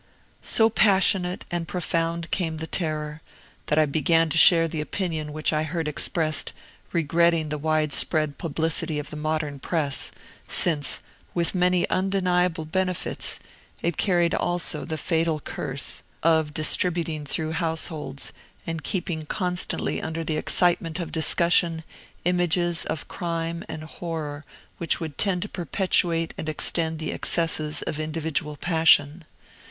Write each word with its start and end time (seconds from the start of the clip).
So 0.41 0.71
passionate 0.71 1.45
and 1.51 1.67
profound 1.67 2.23
became 2.31 2.57
the 2.57 2.65
terror, 2.65 3.21
that 3.67 3.77
I 3.77 3.85
began 3.85 4.29
to 4.29 4.37
share 4.39 4.67
the 4.67 4.81
opinion 4.81 5.31
which 5.31 5.53
I 5.53 5.61
heard 5.61 5.87
expressed, 5.87 6.53
regretting 6.91 7.49
the 7.49 7.59
widespread 7.59 8.39
publicity 8.39 8.97
of 8.97 9.11
the 9.11 9.15
modern 9.15 9.59
press, 9.59 10.09
since, 10.49 11.01
with 11.35 11.53
many 11.53 11.87
undeniable 11.91 12.65
benefits, 12.65 13.39
it 13.83 13.95
carried 13.97 14.33
also 14.33 14.85
the 14.85 14.97
fatal 14.97 15.39
curse 15.39 16.01
of 16.23 16.51
distributing 16.51 17.23
through 17.23 17.51
households, 17.51 18.33
and 18.65 18.83
keeping 18.83 19.27
constantly 19.27 20.01
under 20.01 20.23
the 20.23 20.35
excitement 20.37 20.99
of 20.99 21.11
discussion, 21.11 21.83
images 22.25 22.85
of 22.85 23.07
crime 23.07 23.63
and 23.69 23.83
horror 23.83 24.45
which 24.79 24.99
would 24.99 25.19
tend 25.19 25.43
to 25.43 25.47
perpetuate 25.47 26.33
and 26.39 26.49
extend 26.49 26.97
the 26.97 27.11
excesses 27.13 27.83
of 27.83 27.99
individual 27.99 28.57
passion. 28.57 29.25